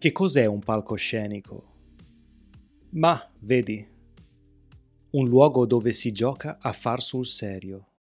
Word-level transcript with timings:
Che 0.00 0.12
cos'è 0.12 0.46
un 0.46 0.60
palcoscenico? 0.60 1.74
Ma, 2.90 3.20
vedi, 3.40 3.84
un 5.10 5.26
luogo 5.26 5.66
dove 5.66 5.92
si 5.92 6.12
gioca 6.12 6.58
a 6.60 6.72
far 6.72 7.02
sul 7.02 7.26
serio. 7.26 7.94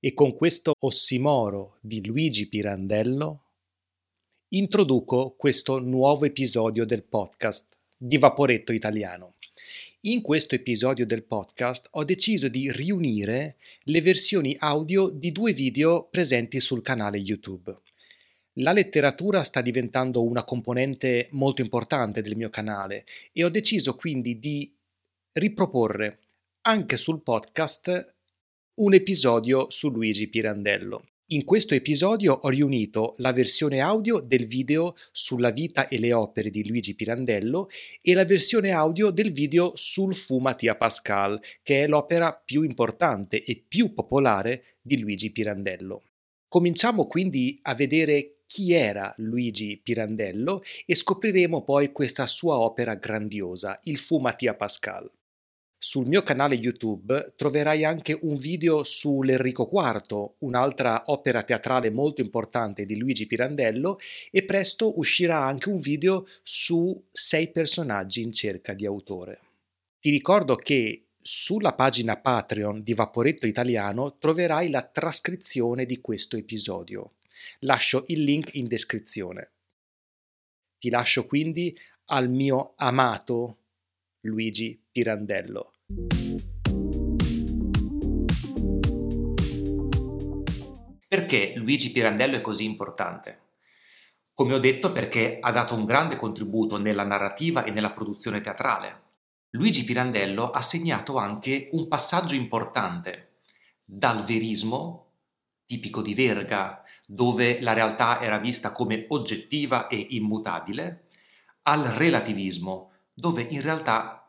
E 0.00 0.12
con 0.12 0.34
questo 0.34 0.72
ossimoro 0.80 1.76
di 1.80 2.04
Luigi 2.04 2.48
Pirandello 2.48 3.42
introduco 4.48 5.36
questo 5.38 5.78
nuovo 5.78 6.24
episodio 6.24 6.84
del 6.84 7.04
podcast 7.04 7.78
di 7.96 8.18
Vaporetto 8.18 8.72
Italiano. 8.72 9.33
In 10.06 10.20
questo 10.20 10.54
episodio 10.54 11.06
del 11.06 11.24
podcast 11.24 11.88
ho 11.92 12.04
deciso 12.04 12.48
di 12.48 12.70
riunire 12.70 13.56
le 13.84 14.02
versioni 14.02 14.54
audio 14.58 15.08
di 15.08 15.32
due 15.32 15.54
video 15.54 16.08
presenti 16.10 16.60
sul 16.60 16.82
canale 16.82 17.16
YouTube. 17.16 17.74
La 18.58 18.72
letteratura 18.72 19.42
sta 19.44 19.62
diventando 19.62 20.22
una 20.22 20.44
componente 20.44 21.28
molto 21.30 21.62
importante 21.62 22.20
del 22.20 22.36
mio 22.36 22.50
canale 22.50 23.06
e 23.32 23.44
ho 23.44 23.48
deciso 23.48 23.96
quindi 23.96 24.38
di 24.38 24.70
riproporre 25.32 26.18
anche 26.66 26.98
sul 26.98 27.22
podcast 27.22 28.14
un 28.74 28.92
episodio 28.92 29.70
su 29.70 29.88
Luigi 29.88 30.28
Pirandello. 30.28 31.13
In 31.34 31.44
questo 31.44 31.74
episodio 31.74 32.32
ho 32.32 32.48
riunito 32.48 33.14
la 33.16 33.32
versione 33.32 33.80
audio 33.80 34.20
del 34.20 34.46
video 34.46 34.94
sulla 35.10 35.50
vita 35.50 35.88
e 35.88 35.98
le 35.98 36.12
opere 36.12 36.48
di 36.48 36.64
Luigi 36.64 36.94
Pirandello 36.94 37.68
e 38.00 38.14
la 38.14 38.24
versione 38.24 38.70
audio 38.70 39.10
del 39.10 39.32
video 39.32 39.72
sul 39.74 40.14
Fu 40.14 40.38
Mattia 40.38 40.76
Pascal, 40.76 41.40
che 41.64 41.82
è 41.82 41.86
l'opera 41.88 42.32
più 42.32 42.62
importante 42.62 43.42
e 43.42 43.60
più 43.66 43.94
popolare 43.94 44.76
di 44.80 45.00
Luigi 45.00 45.32
Pirandello. 45.32 46.04
Cominciamo 46.46 47.08
quindi 47.08 47.58
a 47.62 47.74
vedere 47.74 48.36
chi 48.46 48.72
era 48.72 49.12
Luigi 49.16 49.80
Pirandello 49.82 50.62
e 50.86 50.94
scopriremo 50.94 51.64
poi 51.64 51.90
questa 51.90 52.28
sua 52.28 52.60
opera 52.60 52.94
grandiosa, 52.94 53.80
il 53.82 53.96
Fu 53.96 54.18
Mattia 54.18 54.54
Pascal. 54.54 55.10
Sul 55.86 56.06
mio 56.06 56.22
canale 56.22 56.54
YouTube 56.54 57.34
troverai 57.36 57.84
anche 57.84 58.18
un 58.22 58.36
video 58.36 58.84
sull'Enrico 58.84 59.68
IV, 59.70 60.36
un'altra 60.38 61.02
opera 61.08 61.42
teatrale 61.42 61.90
molto 61.90 62.22
importante 62.22 62.86
di 62.86 62.96
Luigi 62.96 63.26
Pirandello, 63.26 63.98
e 64.30 64.46
presto 64.46 64.98
uscirà 64.98 65.44
anche 65.44 65.68
un 65.68 65.78
video 65.78 66.26
su 66.42 67.04
sei 67.10 67.50
personaggi 67.50 68.22
in 68.22 68.32
cerca 68.32 68.72
di 68.72 68.86
autore. 68.86 69.40
Ti 70.00 70.08
ricordo 70.08 70.54
che 70.54 71.08
sulla 71.20 71.74
pagina 71.74 72.16
Patreon 72.16 72.82
di 72.82 72.94
Vaporetto 72.94 73.46
Italiano 73.46 74.16
troverai 74.16 74.70
la 74.70 74.84
trascrizione 74.84 75.84
di 75.84 76.00
questo 76.00 76.38
episodio. 76.38 77.16
Lascio 77.58 78.04
il 78.06 78.22
link 78.22 78.54
in 78.54 78.68
descrizione. 78.68 79.50
Ti 80.78 80.88
lascio 80.88 81.26
quindi 81.26 81.78
al 82.06 82.30
mio 82.30 82.72
amato 82.76 83.58
Luigi 84.20 84.80
Pirandello. 84.90 85.72
Perché 91.14 91.52
Luigi 91.54 91.92
Pirandello 91.92 92.36
è 92.36 92.40
così 92.40 92.64
importante? 92.64 93.42
Come 94.34 94.54
ho 94.54 94.58
detto 94.58 94.90
perché 94.90 95.38
ha 95.40 95.52
dato 95.52 95.74
un 95.76 95.84
grande 95.84 96.16
contributo 96.16 96.76
nella 96.76 97.04
narrativa 97.04 97.62
e 97.62 97.70
nella 97.70 97.92
produzione 97.92 98.40
teatrale. 98.40 99.02
Luigi 99.50 99.84
Pirandello 99.84 100.50
ha 100.50 100.60
segnato 100.60 101.16
anche 101.16 101.68
un 101.70 101.86
passaggio 101.86 102.34
importante 102.34 103.36
dal 103.84 104.24
verismo, 104.24 105.12
tipico 105.64 106.02
di 106.02 106.14
Verga, 106.14 106.82
dove 107.06 107.60
la 107.60 107.74
realtà 107.74 108.20
era 108.20 108.38
vista 108.38 108.72
come 108.72 109.04
oggettiva 109.10 109.86
e 109.86 110.06
immutabile, 110.10 111.04
al 111.62 111.84
relativismo, 111.84 112.90
dove 113.12 113.42
in 113.42 113.60
realtà 113.60 114.23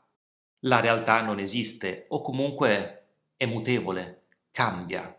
la 0.66 0.80
realtà 0.80 1.22
non 1.22 1.40
esiste 1.40 2.06
o 2.09 2.22
comunque 2.22 3.08
è 3.38 3.46
mutevole, 3.46 4.24
cambia, 4.52 5.16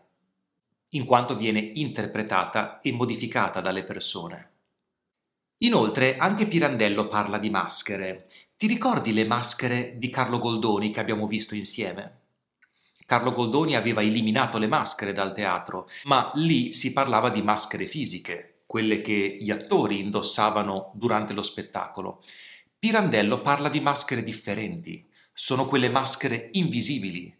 in 0.89 1.05
quanto 1.05 1.35
viene 1.35 1.59
interpretata 1.59 2.79
e 2.81 2.91
modificata 2.91 3.61
dalle 3.61 3.83
persone. 3.83 4.51
Inoltre 5.57 6.17
anche 6.17 6.47
Pirandello 6.47 7.07
parla 7.07 7.37
di 7.37 7.49
maschere. 7.49 8.27
Ti 8.57 8.67
ricordi 8.67 9.13
le 9.13 9.25
maschere 9.25 9.97
di 9.97 10.09
Carlo 10.09 10.37
Goldoni 10.37 10.91
che 10.91 10.99
abbiamo 10.99 11.27
visto 11.27 11.55
insieme? 11.55 12.21
Carlo 13.05 13.31
Goldoni 13.31 13.75
aveva 13.75 14.01
eliminato 14.01 14.57
le 14.57 14.67
maschere 14.67 15.13
dal 15.13 15.33
teatro, 15.33 15.87
ma 16.03 16.29
lì 16.35 16.73
si 16.73 16.91
parlava 16.91 17.29
di 17.29 17.41
maschere 17.41 17.87
fisiche, 17.87 18.63
quelle 18.65 19.01
che 19.01 19.37
gli 19.39 19.49
attori 19.49 19.99
indossavano 19.99 20.91
durante 20.93 21.33
lo 21.33 21.41
spettacolo. 21.41 22.21
Pirandello 22.77 23.41
parla 23.41 23.69
di 23.69 23.79
maschere 23.79 24.23
differenti, 24.23 25.06
sono 25.39 25.67
quelle 25.67 25.87
maschere 25.87 26.49
invisibili 26.53 27.31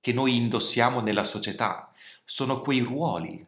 che 0.00 0.12
noi 0.12 0.34
indossiamo 0.34 0.98
nella 0.98 1.22
società, 1.22 1.92
sono 2.24 2.58
quei 2.58 2.80
ruoli 2.80 3.46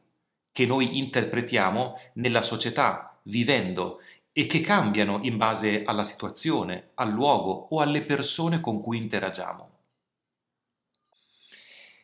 che 0.53 0.65
noi 0.65 0.99
interpretiamo 0.99 1.99
nella 2.15 2.41
società, 2.41 3.19
vivendo 3.25 3.99
e 4.31 4.47
che 4.47 4.61
cambiano 4.61 5.19
in 5.23 5.37
base 5.37 5.83
alla 5.83 6.05
situazione, 6.05 6.91
al 6.95 7.11
luogo 7.11 7.67
o 7.71 7.81
alle 7.81 8.03
persone 8.03 8.61
con 8.61 8.81
cui 8.81 8.97
interagiamo. 8.99 9.71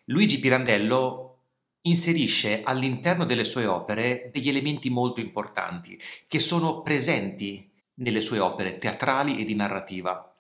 Luigi 0.07 0.41
Pirandello 0.41 1.37
inserisce 1.83 2.63
all'interno 2.65 3.25
delle 3.25 3.45
sue 3.45 3.67
opere 3.67 4.29
degli 4.33 4.49
elementi 4.49 4.91
molto 4.91 5.21
importanti 5.21 5.97
che 6.27 6.41
sono 6.41 6.83
presenti 6.83 7.71
nelle 7.95 8.21
sue 8.21 8.41
opere 8.41 8.79
teatrali 8.79 9.41
e 9.41 9.45
di 9.45 9.55
narrativa. 9.55 10.32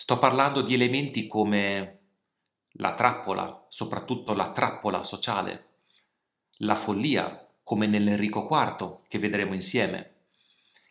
Sto 0.00 0.18
parlando 0.18 0.62
di 0.62 0.72
elementi 0.72 1.26
come 1.26 1.98
la 2.76 2.94
trappola, 2.94 3.66
soprattutto 3.68 4.32
la 4.32 4.50
trappola 4.50 5.04
sociale, 5.04 5.66
la 6.60 6.74
follia, 6.74 7.46
come 7.62 7.86
nell'Enrico 7.86 8.48
IV, 8.50 9.00
che 9.08 9.18
vedremo 9.18 9.52
insieme, 9.52 10.14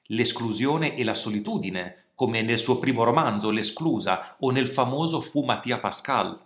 l'esclusione 0.10 0.96
e 0.96 1.04
la 1.04 1.16
solitudine, 1.16 2.12
come 2.14 2.44
nel 2.44 2.60
suo 2.60 2.78
primo 2.78 3.04
romanzo, 3.04 3.50
L'esclusa, 3.50 4.36
o 4.42 4.52
nel 4.52 4.68
famoso 4.68 5.22
Fu 5.22 5.44
Mattia 5.44 5.80
Pascal, 5.80 6.40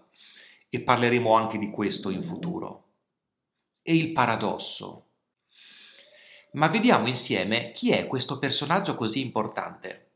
e 0.69 0.79
parleremo 0.79 1.33
anche 1.33 1.57
di 1.57 1.69
questo 1.69 2.11
in 2.11 2.23
futuro. 2.23 2.83
E 3.81 3.93
il 3.93 4.13
paradosso. 4.13 5.07
Ma 6.53 6.69
vediamo 6.69 7.07
insieme 7.07 7.73
chi 7.73 7.91
è 7.91 8.07
questo 8.07 8.39
personaggio 8.39 8.95
così 8.95 9.19
importante. 9.19 10.12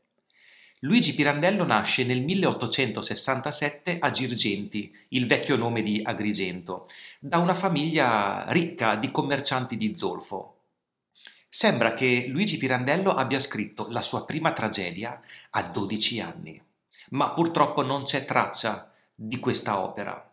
Luigi 0.82 1.12
Pirandello 1.12 1.64
nasce 1.64 2.04
nel 2.04 2.22
1867 2.22 3.98
a 3.98 4.10
Girgenti, 4.10 4.94
il 5.08 5.26
vecchio 5.26 5.56
nome 5.56 5.82
di 5.82 6.00
Agrigento, 6.04 6.86
da 7.18 7.38
una 7.38 7.54
famiglia 7.54 8.44
ricca 8.50 8.94
di 8.94 9.10
commercianti 9.10 9.76
di 9.76 9.96
zolfo. 9.96 10.58
Sembra 11.48 11.94
che 11.94 12.26
Luigi 12.28 12.58
Pirandello 12.58 13.10
abbia 13.10 13.40
scritto 13.40 13.88
la 13.90 14.02
sua 14.02 14.24
prima 14.24 14.52
tragedia 14.52 15.20
a 15.50 15.64
12 15.64 16.20
anni, 16.20 16.62
ma 17.10 17.30
purtroppo 17.30 17.82
non 17.82 18.04
c'è 18.04 18.24
traccia 18.24 18.92
di 19.12 19.40
questa 19.40 19.80
opera. 19.80 20.32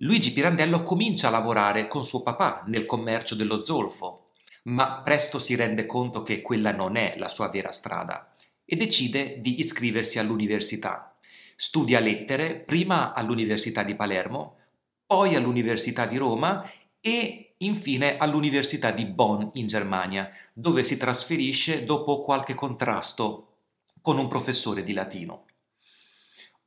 Luigi 0.00 0.32
Pirandello 0.32 0.82
comincia 0.82 1.28
a 1.28 1.30
lavorare 1.30 1.88
con 1.88 2.04
suo 2.04 2.22
papà 2.22 2.64
nel 2.66 2.84
commercio 2.84 3.34
dello 3.34 3.64
zolfo, 3.64 4.32
ma 4.64 5.00
presto 5.02 5.38
si 5.38 5.54
rende 5.54 5.86
conto 5.86 6.22
che 6.22 6.42
quella 6.42 6.72
non 6.72 6.96
è 6.96 7.14
la 7.16 7.28
sua 7.28 7.48
vera 7.48 7.72
strada 7.72 8.32
e 8.66 8.76
decide 8.76 9.40
di 9.40 9.60
iscriversi 9.60 10.18
all'università. 10.18 11.16
Studia 11.54 12.00
lettere 12.00 12.56
prima 12.56 13.14
all'Università 13.14 13.82
di 13.82 13.94
Palermo, 13.94 14.58
poi 15.06 15.36
all'Università 15.36 16.04
di 16.04 16.18
Roma 16.18 16.68
e 17.00 17.54
infine 17.58 18.18
all'Università 18.18 18.90
di 18.90 19.06
Bonn 19.06 19.48
in 19.52 19.66
Germania, 19.66 20.28
dove 20.52 20.84
si 20.84 20.96
trasferisce 20.96 21.84
dopo 21.84 22.20
qualche 22.20 22.52
contrasto 22.52 23.60
con 24.02 24.18
un 24.18 24.28
professore 24.28 24.82
di 24.82 24.92
latino. 24.92 25.46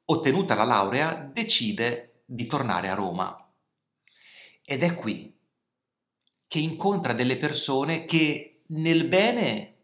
Ottenuta 0.05 0.55
la 0.55 0.63
laurea, 0.63 1.13
decide 1.13 2.23
di 2.25 2.47
tornare 2.47 2.89
a 2.89 2.95
Roma. 2.95 3.53
Ed 4.65 4.81
è 4.83 4.95
qui 4.95 5.37
che 6.47 6.59
incontra 6.59 7.13
delle 7.13 7.37
persone 7.37 8.05
che 8.05 8.61
nel 8.67 9.05
bene 9.05 9.75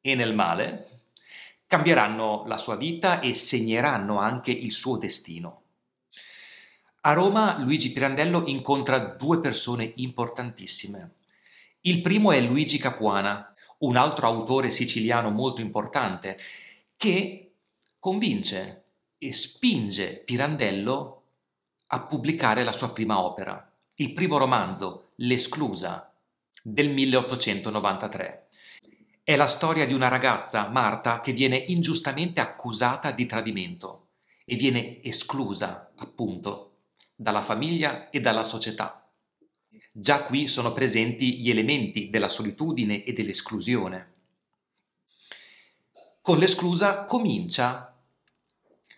e 0.00 0.14
nel 0.14 0.34
male 0.34 0.89
cambieranno 1.70 2.42
la 2.48 2.56
sua 2.56 2.74
vita 2.74 3.20
e 3.20 3.32
segneranno 3.32 4.18
anche 4.18 4.50
il 4.50 4.72
suo 4.72 4.96
destino. 4.96 5.62
A 7.02 7.12
Roma 7.12 7.58
Luigi 7.60 7.92
Pirandello 7.92 8.42
incontra 8.46 8.98
due 8.98 9.38
persone 9.38 9.92
importantissime. 9.94 11.18
Il 11.82 12.02
primo 12.02 12.32
è 12.32 12.40
Luigi 12.40 12.76
Capuana, 12.76 13.54
un 13.78 13.94
altro 13.96 14.26
autore 14.26 14.72
siciliano 14.72 15.30
molto 15.30 15.60
importante, 15.60 16.38
che 16.96 17.52
convince 18.00 18.86
e 19.16 19.32
spinge 19.32 20.22
Pirandello 20.24 21.22
a 21.86 22.00
pubblicare 22.00 22.64
la 22.64 22.72
sua 22.72 22.92
prima 22.92 23.22
opera, 23.22 23.72
il 23.94 24.12
primo 24.12 24.38
romanzo, 24.38 25.10
L'esclusa 25.22 26.12
del 26.62 26.90
1893. 26.90 28.48
È 29.30 29.36
la 29.36 29.46
storia 29.46 29.86
di 29.86 29.92
una 29.92 30.08
ragazza, 30.08 30.66
Marta, 30.66 31.20
che 31.20 31.30
viene 31.30 31.54
ingiustamente 31.56 32.40
accusata 32.40 33.12
di 33.12 33.26
tradimento 33.26 34.08
e 34.44 34.56
viene 34.56 35.00
esclusa, 35.04 35.92
appunto, 35.98 36.78
dalla 37.14 37.40
famiglia 37.40 38.10
e 38.10 38.20
dalla 38.20 38.42
società. 38.42 39.08
Già 39.92 40.24
qui 40.24 40.48
sono 40.48 40.72
presenti 40.72 41.38
gli 41.38 41.48
elementi 41.48 42.10
della 42.10 42.26
solitudine 42.26 43.04
e 43.04 43.12
dell'esclusione. 43.12 44.14
Con 46.20 46.38
l'esclusa 46.38 47.04
comincia 47.04 47.96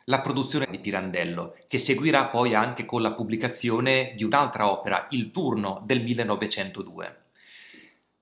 la 0.05 0.21
produzione 0.23 0.67
di 0.71 0.79
Pirandello, 0.79 1.59
che 1.69 1.77
seguirà 1.77 2.29
poi 2.29 2.55
anche 2.55 2.87
con 2.87 3.03
la 3.03 3.13
pubblicazione 3.13 4.15
di 4.17 4.25
un'altra 4.25 4.71
opera, 4.71 5.09
Il 5.11 5.31
turno 5.31 5.83
del 5.85 6.03
1902. 6.03 7.23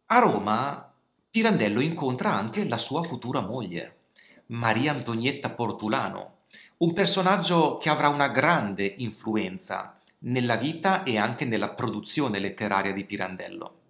A 0.06 0.18
Roma 0.18 0.89
Pirandello 1.32 1.78
incontra 1.78 2.32
anche 2.32 2.66
la 2.66 2.76
sua 2.76 3.04
futura 3.04 3.38
moglie, 3.38 3.98
Maria 4.46 4.90
Antonietta 4.90 5.50
Portulano, 5.50 6.38
un 6.78 6.92
personaggio 6.92 7.76
che 7.76 7.88
avrà 7.88 8.08
una 8.08 8.26
grande 8.26 8.94
influenza 8.96 9.96
nella 10.22 10.56
vita 10.56 11.04
e 11.04 11.18
anche 11.18 11.44
nella 11.44 11.68
produzione 11.70 12.40
letteraria 12.40 12.92
di 12.92 13.04
Pirandello. 13.04 13.82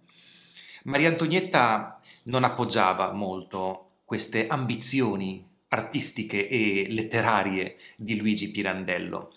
Maria 0.83 1.09
Antonietta 1.09 1.99
non 2.25 2.43
appoggiava 2.43 3.11
molto 3.11 3.89
queste 4.05 4.45
ambizioni 4.45 5.43
artistiche 5.69 6.47
e 6.47 6.85
letterarie 6.89 7.77
di 7.95 8.17
Luigi 8.17 8.51
Pirandello. 8.51 9.33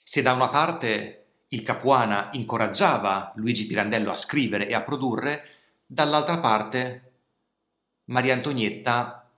Se 0.00 0.22
da 0.22 0.34
una 0.34 0.50
parte 0.50 1.24
il 1.48 1.64
Capuana 1.64 2.28
incoraggiava 2.34 3.32
Luigi 3.34 3.66
Pirandello 3.66 4.12
a 4.12 4.16
scrivere 4.16 4.68
e 4.68 4.74
a 4.74 4.82
produrre, 4.82 5.61
dall'altra 5.92 6.38
parte 6.38 7.12
Maria 8.04 8.32
Antonietta 8.32 9.30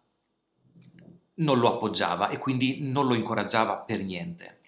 non 1.36 1.58
lo 1.58 1.74
appoggiava 1.74 2.28
e 2.28 2.38
quindi 2.38 2.78
non 2.80 3.08
lo 3.08 3.14
incoraggiava 3.14 3.78
per 3.78 4.04
niente. 4.04 4.60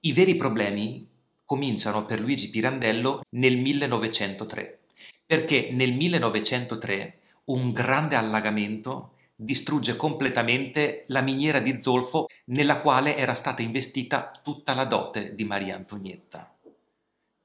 I 0.00 0.12
veri 0.12 0.34
problemi 0.36 1.08
cominciano 1.46 2.04
per 2.04 2.20
Luigi 2.20 2.50
Pirandello 2.50 3.22
nel 3.30 3.56
1903, 3.56 4.78
perché 5.24 5.70
nel 5.72 5.94
1903 5.94 7.18
un 7.44 7.72
grande 7.72 8.16
allagamento 8.16 9.14
distrugge 9.34 9.96
completamente 9.96 11.04
la 11.08 11.22
miniera 11.22 11.60
di 11.60 11.80
zolfo 11.80 12.26
nella 12.46 12.76
quale 12.76 13.16
era 13.16 13.32
stata 13.32 13.62
investita 13.62 14.30
tutta 14.42 14.74
la 14.74 14.84
dote 14.84 15.34
di 15.34 15.44
Maria 15.44 15.76
Antonietta. 15.76 16.54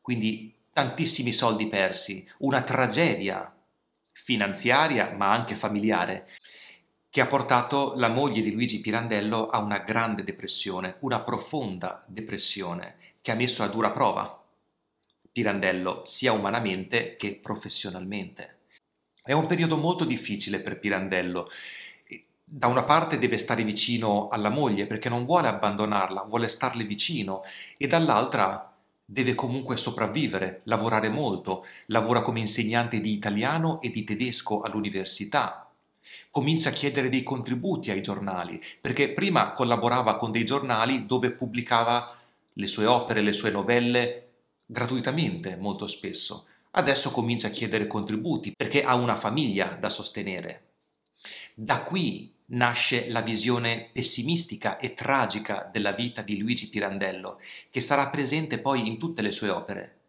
Quindi 0.02 0.55
tantissimi 0.76 1.32
soldi 1.32 1.68
persi, 1.68 2.30
una 2.40 2.62
tragedia 2.62 3.50
finanziaria 4.12 5.14
ma 5.16 5.32
anche 5.32 5.56
familiare 5.56 6.28
che 7.10 7.22
ha 7.22 7.28
portato 7.28 7.94
la 7.96 8.10
moglie 8.10 8.42
di 8.42 8.52
Luigi 8.52 8.82
Pirandello 8.82 9.48
a 9.48 9.60
una 9.60 9.78
grande 9.78 10.26
depressione, 10.26 10.98
una 11.00 11.22
profonda 11.22 12.04
depressione 12.10 12.98
che 13.22 13.32
ha 13.32 13.36
messo 13.36 13.64
a 13.64 13.68
dura 13.68 13.92
prova 13.92 14.44
Pirandello 15.32 16.02
sia 16.06 16.34
umanamente 16.34 17.16
che 17.16 17.40
professionalmente. 17.42 18.58
È 19.24 19.32
un 19.32 19.48
periodo 19.48 19.78
molto 19.78 20.04
difficile 20.04 20.60
per 20.60 20.78
Pirandello 20.78 21.50
da 22.44 22.68
una 22.68 22.84
parte 22.84 23.18
deve 23.18 23.38
stare 23.38 23.64
vicino 23.64 24.28
alla 24.28 24.50
moglie 24.50 24.88
perché 24.88 25.08
non 25.08 25.24
vuole 25.24 25.48
abbandonarla, 25.48 26.26
vuole 26.28 26.50
starle 26.50 26.84
vicino 26.84 27.44
e 27.78 27.88
dall'altra 27.88 28.75
deve 29.06 29.36
comunque 29.36 29.78
sopravvivere, 29.78 30.62
lavorare 30.64 31.10
molto, 31.10 31.66
lavora 31.88 32.22
come 32.22 32.40
insegnante 32.40 33.00
di 33.00 33.14
italiano 33.14 33.80
e 33.82 33.90
di 33.90 34.04
tedesco 34.04 34.62
all'università. 34.62 35.70
Comincia 36.32 36.70
a 36.70 36.74
chiedere 36.74 37.10
dei 37.10 37.24
contributi 37.24 37.92
ai 37.92 38.02
giornali, 38.02 38.62
perché 38.82 39.14
prima 39.14 39.54
collaborava 39.54 40.18
con 40.18 40.32
dei 40.32 40.44
giornali 40.44 41.06
dove 41.06 41.32
pubblicava 41.32 42.18
le 42.54 42.68
sue 42.68 42.86
opere, 42.86 43.22
le 43.22 43.34
sue 43.34 43.52
novelle 43.52 44.22
gratuitamente 44.66 45.56
molto 45.56 45.88
spesso. 45.88 46.48
Adesso 46.72 47.12
comincia 47.12 47.48
a 47.48 47.52
chiedere 47.52 47.88
contributi 47.88 48.54
perché 48.56 48.84
ha 48.84 48.96
una 48.96 49.16
famiglia 49.16 49.78
da 49.80 49.88
sostenere. 49.88 50.64
Da 51.54 51.84
qui 51.84 52.35
nasce 52.48 53.10
la 53.10 53.22
visione 53.22 53.90
pessimistica 53.92 54.78
e 54.78 54.94
tragica 54.94 55.68
della 55.72 55.92
vita 55.92 56.22
di 56.22 56.38
Luigi 56.38 56.70
Pirandello, 56.70 57.40
che 57.70 57.82
sarà 57.82 58.10
presente 58.10 58.60
poi 58.60 58.88
in 58.88 58.98
tutte 58.98 59.22
le 59.22 59.32
sue 59.32 59.50
opere. 59.50 60.00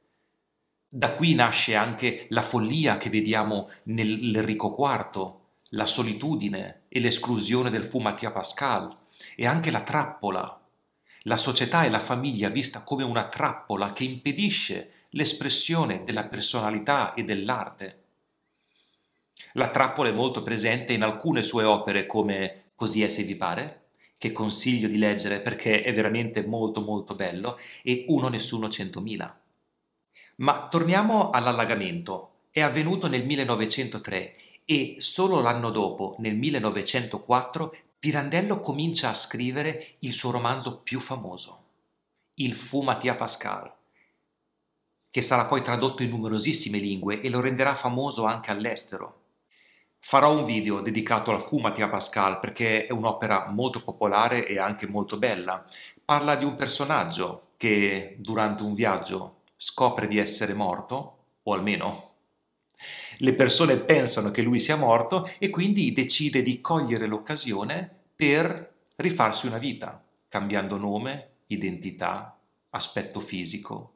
Da 0.88 1.14
qui 1.14 1.34
nasce 1.34 1.74
anche 1.74 2.26
la 2.30 2.42
follia 2.42 2.96
che 2.98 3.10
vediamo 3.10 3.70
nell'Enrico 3.84 4.74
IV, 4.78 5.34
la 5.70 5.86
solitudine 5.86 6.82
e 6.88 7.00
l'esclusione 7.00 7.70
del 7.70 7.84
fu 7.84 7.98
Mattia 7.98 8.30
Pascal, 8.30 8.96
e 9.34 9.46
anche 9.46 9.70
la 9.70 9.82
trappola, 9.82 10.60
la 11.22 11.36
società 11.36 11.84
e 11.84 11.90
la 11.90 11.98
famiglia 11.98 12.48
vista 12.48 12.82
come 12.82 13.02
una 13.02 13.28
trappola 13.28 13.92
che 13.92 14.04
impedisce 14.04 14.92
l'espressione 15.10 16.04
della 16.04 16.24
personalità 16.24 17.14
e 17.14 17.24
dell'arte. 17.24 18.04
La 19.56 19.70
trappola 19.70 20.10
è 20.10 20.12
molto 20.12 20.42
presente 20.42 20.92
in 20.92 21.02
alcune 21.02 21.42
sue 21.42 21.64
opere 21.64 22.04
come 22.04 22.64
Così 22.76 23.02
è 23.02 23.08
se 23.08 23.22
vi 23.22 23.36
pare, 23.36 23.86
che 24.18 24.30
consiglio 24.30 24.86
di 24.86 24.98
leggere 24.98 25.40
perché 25.40 25.82
è 25.82 25.94
veramente 25.94 26.44
molto 26.44 26.82
molto 26.82 27.14
bello, 27.14 27.58
e 27.82 28.04
Uno 28.08 28.28
Nessuno 28.28 28.68
Centomila. 28.68 29.34
Ma 30.36 30.68
torniamo 30.68 31.30
all'allagamento. 31.30 32.32
È 32.50 32.60
avvenuto 32.60 33.08
nel 33.08 33.24
1903 33.24 34.36
e 34.66 34.96
solo 34.98 35.40
l'anno 35.40 35.70
dopo, 35.70 36.16
nel 36.18 36.36
1904, 36.36 37.76
Pirandello 37.98 38.60
comincia 38.60 39.08
a 39.08 39.14
scrivere 39.14 39.94
il 40.00 40.12
suo 40.12 40.32
romanzo 40.32 40.80
più 40.82 41.00
famoso, 41.00 41.64
Il 42.34 42.54
Fu 42.54 42.82
Mattia 42.82 43.14
Pascal, 43.14 43.72
che 45.10 45.22
sarà 45.22 45.46
poi 45.46 45.62
tradotto 45.62 46.02
in 46.02 46.10
numerosissime 46.10 46.76
lingue 46.76 47.22
e 47.22 47.30
lo 47.30 47.40
renderà 47.40 47.74
famoso 47.74 48.26
anche 48.26 48.50
all'estero. 48.50 49.24
Farò 50.08 50.38
un 50.38 50.44
video 50.44 50.82
dedicato 50.82 51.32
al 51.32 51.42
fu 51.42 51.58
Mattia 51.58 51.88
Pascal 51.88 52.38
perché 52.38 52.86
è 52.86 52.92
un'opera 52.92 53.48
molto 53.48 53.82
popolare 53.82 54.46
e 54.46 54.56
anche 54.56 54.86
molto 54.86 55.16
bella. 55.16 55.66
Parla 56.04 56.36
di 56.36 56.44
un 56.44 56.54
personaggio 56.54 57.48
che 57.56 58.14
durante 58.20 58.62
un 58.62 58.72
viaggio 58.72 59.38
scopre 59.56 60.06
di 60.06 60.18
essere 60.18 60.54
morto, 60.54 61.16
o 61.42 61.52
almeno 61.52 62.10
le 63.18 63.34
persone 63.34 63.78
pensano 63.78 64.30
che 64.30 64.42
lui 64.42 64.60
sia 64.60 64.76
morto 64.76 65.28
e 65.40 65.50
quindi 65.50 65.92
decide 65.92 66.40
di 66.40 66.60
cogliere 66.60 67.06
l'occasione 67.06 67.90
per 68.14 68.74
rifarsi 68.94 69.48
una 69.48 69.58
vita, 69.58 70.00
cambiando 70.28 70.76
nome, 70.76 71.30
identità, 71.48 72.38
aspetto 72.70 73.18
fisico. 73.18 73.94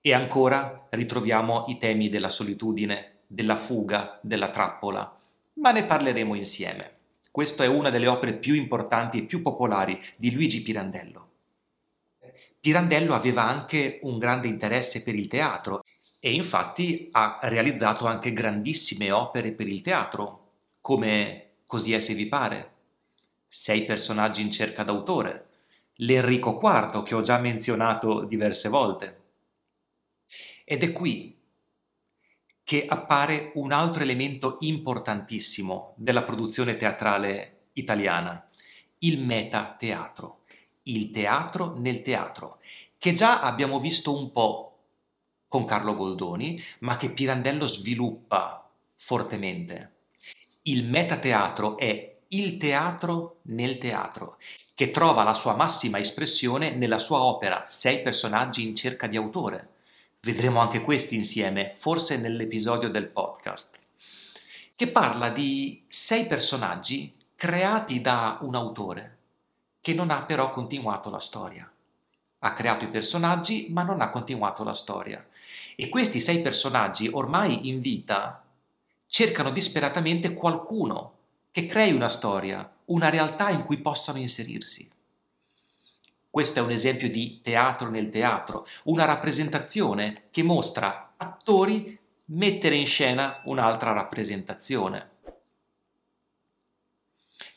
E 0.00 0.12
ancora 0.12 0.88
ritroviamo 0.90 1.66
i 1.68 1.78
temi 1.78 2.08
della 2.08 2.30
solitudine, 2.30 3.18
della 3.28 3.56
fuga, 3.56 4.18
della 4.22 4.50
trappola, 4.50 5.15
ma 5.56 5.72
ne 5.72 5.84
parleremo 5.84 6.34
insieme. 6.34 6.94
Questa 7.30 7.64
è 7.64 7.66
una 7.66 7.90
delle 7.90 8.06
opere 8.06 8.34
più 8.34 8.54
importanti 8.54 9.18
e 9.18 9.24
più 9.24 9.42
popolari 9.42 10.00
di 10.16 10.32
Luigi 10.32 10.62
Pirandello. 10.62 11.30
Pirandello 12.60 13.14
aveva 13.14 13.44
anche 13.44 14.00
un 14.02 14.18
grande 14.18 14.48
interesse 14.48 15.02
per 15.02 15.14
il 15.14 15.28
teatro 15.28 15.84
e 16.18 16.32
infatti 16.32 17.08
ha 17.12 17.38
realizzato 17.42 18.06
anche 18.06 18.32
grandissime 18.32 19.10
opere 19.10 19.52
per 19.52 19.68
il 19.68 19.82
teatro, 19.82 20.50
come 20.80 21.46
Così 21.66 21.92
è 21.92 21.98
se 21.98 22.14
vi 22.14 22.26
pare, 22.26 22.74
Sei 23.48 23.84
personaggi 23.84 24.40
in 24.40 24.52
cerca 24.52 24.84
d'autore, 24.84 25.48
l'Enrico 25.94 26.60
IV 26.62 27.02
che 27.02 27.14
ho 27.16 27.22
già 27.22 27.38
menzionato 27.38 28.24
diverse 28.24 28.68
volte. 28.68 29.20
Ed 30.64 30.84
è 30.84 30.92
qui 30.92 31.35
che 32.66 32.84
appare 32.84 33.52
un 33.54 33.70
altro 33.70 34.02
elemento 34.02 34.56
importantissimo 34.58 35.94
della 35.94 36.24
produzione 36.24 36.76
teatrale 36.76 37.68
italiana, 37.74 38.44
il 38.98 39.20
metateatro, 39.20 40.40
il 40.82 41.12
teatro 41.12 41.74
nel 41.78 42.02
teatro, 42.02 42.58
che 42.98 43.12
già 43.12 43.40
abbiamo 43.42 43.78
visto 43.78 44.12
un 44.12 44.32
po' 44.32 44.78
con 45.46 45.64
Carlo 45.64 45.94
Goldoni, 45.94 46.60
ma 46.80 46.96
che 46.96 47.10
Pirandello 47.10 47.68
sviluppa 47.68 48.68
fortemente. 48.96 49.92
Il 50.62 50.88
metateatro 50.88 51.76
è 51.76 52.16
il 52.30 52.56
teatro 52.56 53.42
nel 53.42 53.78
teatro, 53.78 54.38
che 54.74 54.90
trova 54.90 55.22
la 55.22 55.34
sua 55.34 55.54
massima 55.54 56.00
espressione 56.00 56.70
nella 56.74 56.98
sua 56.98 57.22
opera 57.22 57.62
Sei 57.68 58.02
personaggi 58.02 58.66
in 58.66 58.74
cerca 58.74 59.06
di 59.06 59.16
autore, 59.16 59.75
vedremo 60.26 60.58
anche 60.58 60.80
questi 60.80 61.14
insieme, 61.14 61.70
forse 61.76 62.16
nell'episodio 62.18 62.90
del 62.90 63.06
podcast, 63.06 63.78
che 64.74 64.88
parla 64.88 65.28
di 65.28 65.84
sei 65.86 66.26
personaggi 66.26 67.14
creati 67.36 68.00
da 68.00 68.38
un 68.40 68.56
autore 68.56 69.18
che 69.80 69.94
non 69.94 70.10
ha 70.10 70.24
però 70.24 70.50
continuato 70.50 71.10
la 71.10 71.20
storia. 71.20 71.70
Ha 72.40 72.54
creato 72.54 72.84
i 72.84 72.88
personaggi 72.88 73.68
ma 73.70 73.84
non 73.84 74.00
ha 74.00 74.10
continuato 74.10 74.64
la 74.64 74.74
storia. 74.74 75.24
E 75.76 75.88
questi 75.88 76.20
sei 76.20 76.42
personaggi 76.42 77.08
ormai 77.12 77.68
in 77.68 77.80
vita 77.80 78.44
cercano 79.06 79.50
disperatamente 79.50 80.34
qualcuno 80.34 81.12
che 81.52 81.66
crei 81.66 81.92
una 81.92 82.08
storia, 82.08 82.68
una 82.86 83.10
realtà 83.10 83.50
in 83.50 83.64
cui 83.64 83.78
possano 83.78 84.18
inserirsi. 84.18 84.90
Questo 86.36 86.58
è 86.58 86.62
un 86.62 86.70
esempio 86.70 87.08
di 87.08 87.40
teatro 87.42 87.88
nel 87.88 88.10
teatro, 88.10 88.66
una 88.84 89.06
rappresentazione 89.06 90.24
che 90.30 90.42
mostra 90.42 91.14
attori 91.16 91.98
mettere 92.26 92.74
in 92.74 92.84
scena 92.84 93.40
un'altra 93.44 93.94
rappresentazione. 93.94 95.12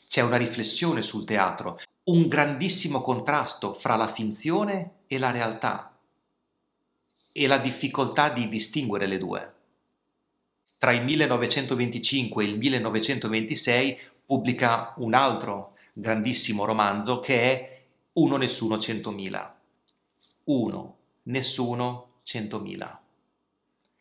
C'è 0.08 0.22
una 0.22 0.38
riflessione 0.38 1.02
sul 1.02 1.26
teatro, 1.26 1.78
un 2.04 2.26
grandissimo 2.26 3.02
contrasto 3.02 3.74
fra 3.74 3.96
la 3.96 4.08
finzione 4.08 5.00
e 5.06 5.18
la 5.18 5.30
realtà 5.30 5.98
e 7.32 7.46
la 7.46 7.58
difficoltà 7.58 8.30
di 8.30 8.48
distinguere 8.48 9.04
le 9.04 9.18
due. 9.18 9.54
Tra 10.78 10.92
il 10.92 11.04
1925 11.04 12.42
e 12.42 12.46
il 12.46 12.56
1926 12.56 13.98
pubblica 14.24 14.94
un 14.96 15.12
altro 15.12 15.74
grandissimo 15.92 16.64
romanzo 16.64 17.20
che 17.20 17.42
è 17.42 17.79
Uno 18.12 18.36
Nessuno 18.36 18.78
Centomila. 18.78 19.56
Uno 20.44 20.96
Nessuno 21.22 22.14
Centomila. 22.24 23.00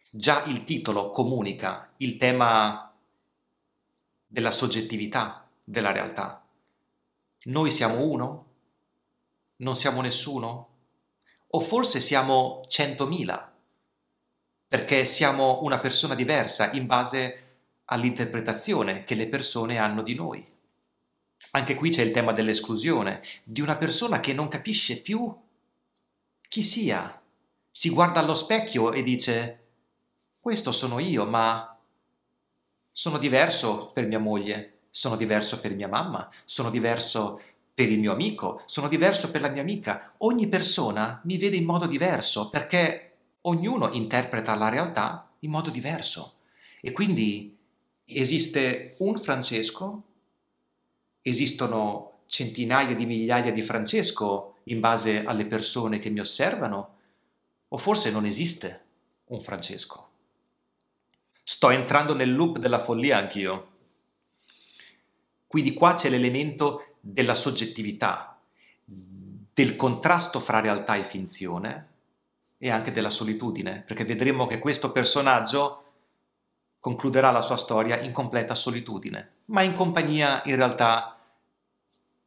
Già 0.10 0.46
il 0.46 0.64
titolo 0.64 1.12
comunica 1.12 1.94
il 1.98 2.18
tema 2.18 2.92
della 4.26 4.50
soggettività 4.50 5.48
della 5.64 5.92
realtà. 5.92 6.44
Noi 7.44 7.70
siamo 7.70 8.04
uno? 8.04 8.46
Non 9.58 9.76
siamo 9.76 10.02
nessuno? 10.02 10.70
O 11.50 11.60
forse 11.60 12.02
siamo 12.02 12.64
centomila? 12.68 13.54
Perché 14.68 15.06
siamo 15.06 15.62
una 15.62 15.78
persona 15.78 16.16
diversa 16.16 16.72
in 16.72 16.88
base 16.88 17.44
all'interpretazione 17.86 19.04
che 19.04 19.14
le 19.14 19.28
persone 19.28 19.78
hanno 19.78 20.02
di 20.02 20.16
noi. 20.16 20.58
Anche 21.52 21.76
qui 21.76 21.90
c'è 21.90 22.04
il 22.04 22.12
tema 22.12 22.32
dell'esclusione, 22.32 23.22
di 23.44 23.62
una 23.62 23.76
persona 23.76 24.20
che 24.20 24.34
non 24.34 24.48
capisce 24.48 25.02
più 25.02 25.36
chi 26.48 26.64
sia. 26.64 27.22
Si 27.72 27.90
guarda 27.90 28.20
allo 28.20 28.36
specchio 28.36 28.92
e 28.92 29.02
dice, 29.04 29.64
questo 30.40 30.72
sono 30.72 31.00
io, 31.00 31.26
ma 31.26 31.78
sono 32.92 33.18
diverso 33.18 33.92
per 33.92 34.06
mia 34.08 34.20
moglie, 34.20 34.80
sono 34.90 35.16
diverso 35.16 35.60
per 35.60 35.74
mia 35.74 35.88
mamma, 35.88 36.30
sono 36.46 36.70
diverso 36.70 37.42
per 37.74 37.90
il 37.90 38.00
mio 38.00 38.12
amico, 38.12 38.64
sono 38.66 38.90
diverso 38.90 39.32
per 39.32 39.42
la 39.42 39.50
mia 39.50 39.62
amica. 39.62 40.16
Ogni 40.18 40.48
persona 40.48 41.22
mi 41.24 41.38
vede 41.38 41.56
in 41.56 41.64
modo 41.64 41.86
diverso 41.86 42.50
perché 42.50 43.18
ognuno 43.42 43.92
interpreta 43.92 44.56
la 44.56 44.70
realtà 44.70 45.32
in 45.40 45.52
modo 45.52 45.70
diverso. 45.70 46.40
E 46.82 46.92
quindi 46.92 47.58
esiste 48.04 48.96
un 49.00 49.18
Francesco, 49.18 50.04
esistono 51.30 52.22
centinaia 52.28 52.96
di 52.96 53.06
migliaia 53.06 53.52
di 53.52 53.62
Francesco 53.62 54.58
in 54.66 54.80
base 54.80 55.24
alle 55.24 55.46
persone 55.46 56.00
che 56.00 56.10
mi 56.10 56.20
osservano, 56.20 56.98
o 57.68 57.78
forse 57.78 58.12
non 58.12 58.26
esiste 58.26 58.86
un 59.26 59.42
Francesco. 59.42 60.08
Sto 61.44 61.70
entrando 61.72 62.14
nel 62.14 62.34
loop 62.34 62.60
della 62.60 62.80
follia 62.80 63.18
anch'io. 63.18 63.68
Quindi 65.48 65.74
qua 65.74 65.96
c'è 65.96 66.10
l'elemento 66.10 66.96
della 67.00 67.34
soggettività, 67.34 68.40
del 68.86 69.76
contrasto 69.76 70.40
fra 70.40 70.60
realtà 70.60 70.96
e 70.96 71.04
finzione 71.04 71.88
e 72.58 72.70
anche 72.70 72.92
della 72.92 73.10
solitudine, 73.10 73.84
perché 73.86 74.06
vedremo 74.06 74.46
che 74.46 74.60
questo 74.60 74.92
personaggio 74.92 75.84
concluderà 76.80 77.32
la 77.32 77.42
sua 77.42 77.58
storia 77.58 78.00
in 78.00 78.12
completa 78.12 78.54
solitudine, 78.54 79.32
ma 79.46 79.62
in 79.62 79.74
compagnia 79.74 80.44
in 80.46 80.56
realtà 80.56 81.19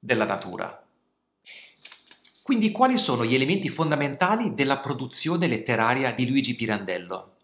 della 0.05 0.25
natura. 0.25 0.85
Quindi 2.43 2.73
quali 2.73 2.99
sono 2.99 3.25
gli 3.25 3.37
elementi 3.37 3.69
fondamentali 3.69 4.53
della 4.53 4.81
produzione 4.81 5.47
letteraria 5.47 6.13
di 6.13 6.29
Luigi 6.29 6.57
Pirandello? 6.57 7.37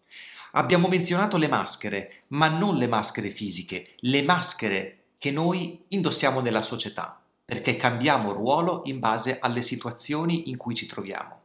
Abbiamo 0.51 0.89
menzionato 0.89 1.37
le 1.37 1.47
maschere, 1.47 2.23
ma 2.29 2.49
non 2.49 2.75
le 2.75 2.87
maschere 2.87 3.29
fisiche, 3.29 3.95
le 3.99 4.23
maschere 4.23 5.03
che 5.17 5.31
noi 5.31 5.85
indossiamo 5.87 6.41
nella 6.41 6.61
società, 6.61 7.21
perché 7.45 7.77
cambiamo 7.77 8.33
ruolo 8.33 8.81
in 8.85 8.99
base 8.99 9.39
alle 9.39 9.61
situazioni 9.61 10.49
in 10.49 10.57
cui 10.57 10.75
ci 10.75 10.85
troviamo. 10.85 11.41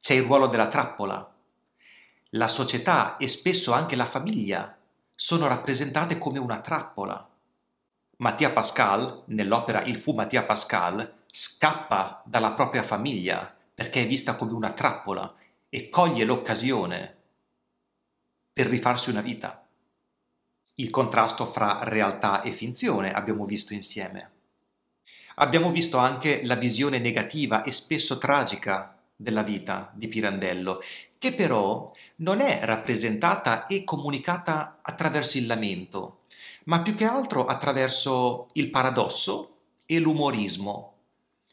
C'è 0.00 0.14
il 0.14 0.24
ruolo 0.24 0.48
della 0.48 0.68
trappola. 0.68 1.32
La 2.30 2.48
società 2.48 3.18
e 3.18 3.28
spesso 3.28 3.72
anche 3.72 3.94
la 3.94 4.06
famiglia 4.06 4.76
sono 5.14 5.46
rappresentate 5.46 6.18
come 6.18 6.40
una 6.40 6.60
trappola. 6.60 7.30
Mattia 8.18 8.50
Pascal, 8.50 9.24
nell'opera 9.26 9.82
Il 9.84 9.96
fu 9.96 10.12
Mattia 10.12 10.44
Pascal, 10.44 11.16
scappa 11.30 12.22
dalla 12.24 12.52
propria 12.52 12.82
famiglia 12.82 13.54
perché 13.74 14.02
è 14.02 14.06
vista 14.06 14.36
come 14.36 14.52
una 14.52 14.72
trappola 14.72 15.34
e 15.68 15.90
coglie 15.90 16.24
l'occasione 16.24 17.14
per 18.52 18.66
rifarsi 18.66 19.10
una 19.10 19.20
vita 19.20 19.66
il 20.78 20.90
contrasto 20.90 21.46
fra 21.46 21.84
realtà 21.84 22.42
e 22.42 22.52
finzione 22.52 23.12
abbiamo 23.12 23.46
visto 23.46 23.72
insieme. 23.72 24.32
Abbiamo 25.36 25.70
visto 25.70 25.96
anche 25.96 26.44
la 26.44 26.54
visione 26.54 26.98
negativa 26.98 27.62
e 27.62 27.72
spesso 27.72 28.18
tragica 28.18 28.98
della 29.14 29.42
vita 29.42 29.90
di 29.94 30.08
Pirandello, 30.08 30.82
che 31.18 31.32
però 31.32 31.90
non 32.16 32.40
è 32.40 32.60
rappresentata 32.62 33.66
e 33.66 33.84
comunicata 33.84 34.80
attraverso 34.82 35.38
il 35.38 35.46
lamento, 35.46 36.24
ma 36.64 36.80
più 36.80 36.94
che 36.94 37.04
altro 37.04 37.46
attraverso 37.46 38.48
il 38.52 38.70
paradosso 38.70 39.56
e 39.86 39.98
l'umorismo. 39.98 40.94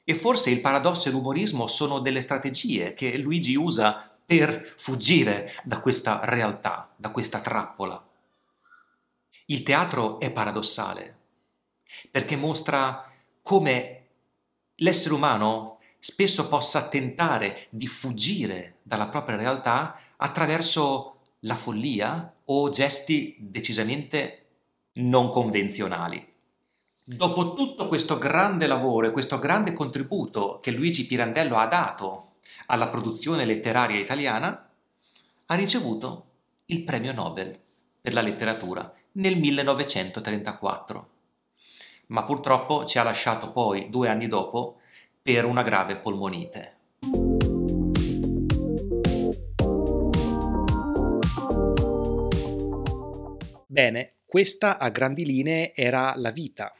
E 0.04 0.16
forse 0.16 0.50
il 0.50 0.60
paradosso 0.60 1.08
e 1.08 1.12
l'umorismo 1.12 1.68
sono 1.68 2.00
delle 2.00 2.22
strategie 2.22 2.94
che 2.94 3.18
Luigi 3.18 3.56
usa 3.56 4.12
per 4.26 4.74
fuggire 4.78 5.54
da 5.64 5.80
questa 5.80 6.22
realtà, 6.24 6.94
da 6.96 7.10
questa 7.10 7.40
trappola. 7.40 8.06
Il 9.46 9.64
teatro 9.64 10.20
è 10.20 10.32
paradossale 10.32 11.18
perché 12.10 12.36
mostra 12.36 13.12
come 13.42 14.08
l'essere 14.76 15.14
umano 15.14 15.80
spesso 16.00 16.48
possa 16.48 16.88
tentare 16.88 17.68
di 17.70 17.88
fuggire 17.88 18.80
dalla 18.82 19.08
propria 19.08 19.38
realtà 19.38 20.00
attraverso 20.18 21.20
la 21.40 21.56
follia 21.56 22.34
o 22.46 22.70
gesti 22.70 23.36
decisamente 23.40 24.43
non 24.96 25.30
convenzionali. 25.32 26.32
Dopo 27.04 27.54
tutto 27.54 27.88
questo 27.88 28.18
grande 28.18 28.68
lavoro 28.68 29.08
e 29.08 29.12
questo 29.12 29.40
grande 29.40 29.74
contributo 29.74 30.60
che 30.62 30.72
Luigi 30.72 31.06
Pirandello 31.06 31.58
ha 31.58 31.66
dato 31.66 32.36
alla 32.68 32.88
produzione 32.88 33.46
letteraria 33.46 34.00
italiana, 34.00 34.70
ha 35.48 35.56
ricevuto 35.56 36.28
il 36.66 36.84
premio 36.84 37.12
Nobel 37.12 37.60
per 38.00 38.14
la 38.14 38.22
letteratura 38.22 38.94
nel 39.14 39.38
1934, 39.38 41.10
ma 42.08 42.24
purtroppo 42.24 42.86
ci 42.86 42.98
ha 43.00 43.04
lasciato 43.04 43.52
poi 43.52 43.90
due 43.90 44.10
anni 44.10 44.28
dopo 44.28 44.80
per 45.22 45.46
una 45.46 45.62
grave 45.62 45.98
polmonite. 45.98 46.78
Bene, 53.68 54.14
questa 54.34 54.80
a 54.80 54.90
grandi 54.90 55.26
linee 55.26 55.76
era 55.76 56.16
la 56.18 56.32
vita, 56.32 56.76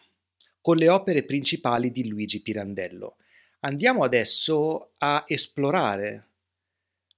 con 0.60 0.76
le 0.76 0.90
opere 0.90 1.22
principali 1.22 1.92
di 1.92 2.08
Luigi 2.08 2.42
Pirandello. 2.42 3.18
Andiamo 3.60 4.04
adesso 4.04 4.94
a 4.98 5.24
esplorare 5.28 6.30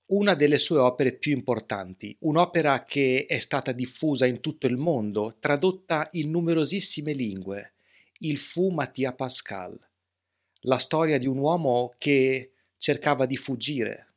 una 0.08 0.34
delle 0.34 0.58
sue 0.58 0.78
opere 0.78 1.14
più 1.14 1.32
importanti, 1.32 2.18
un'opera 2.20 2.84
che 2.84 3.24
è 3.26 3.40
stata 3.40 3.72
diffusa 3.72 4.26
in 4.26 4.42
tutto 4.42 4.68
il 4.68 4.76
mondo, 4.76 5.38
tradotta 5.40 6.10
in 6.12 6.32
numerosissime 6.32 7.14
lingue, 7.14 7.76
il 8.18 8.38
fu 8.38 8.72
Mattia 8.72 9.14
Pascal, 9.14 9.80
la 10.64 10.78
storia 10.80 11.18
di 11.18 11.28
un 11.28 11.38
uomo 11.38 11.96
che 11.98 12.56
cercava 12.76 13.26
di 13.26 13.38
fuggire 13.38 14.16